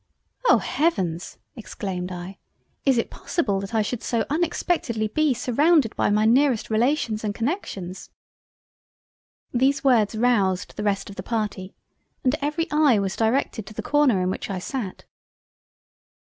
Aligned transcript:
"Oh! 0.49 0.57
Heavens, 0.57 1.37
(exclaimed 1.55 2.11
I) 2.11 2.39
is 2.87 2.97
it 2.97 3.11
possible 3.11 3.59
that 3.59 3.75
I 3.75 3.83
should 3.83 4.01
so 4.01 4.25
unexpectedly 4.31 5.09
be 5.09 5.31
surrounded 5.35 5.95
by 5.95 6.09
my 6.09 6.25
nearest 6.25 6.71
Relations 6.71 7.23
and 7.23 7.35
Connections?" 7.35 8.09
These 9.53 9.83
words 9.83 10.15
roused 10.15 10.75
the 10.75 10.81
rest 10.83 11.11
of 11.11 11.17
the 11.17 11.21
Party, 11.21 11.75
and 12.23 12.33
every 12.41 12.65
eye 12.71 12.97
was 12.97 13.15
directed 13.15 13.67
to 13.67 13.75
the 13.75 13.83
corner 13.83 14.23
in 14.23 14.31
which 14.31 14.49
I 14.49 14.57
sat. 14.57 15.05